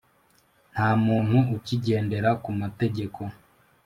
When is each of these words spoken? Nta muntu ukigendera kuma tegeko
Nta 0.73 0.89
muntu 1.05 1.37
ukigendera 1.57 2.29
kuma 2.43 2.65
tegeko 2.79 3.21